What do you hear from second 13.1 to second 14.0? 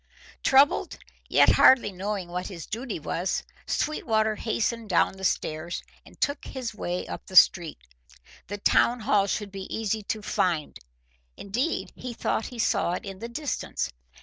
the distance.